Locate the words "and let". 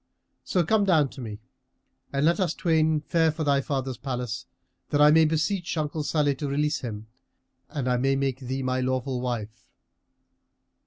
2.11-2.39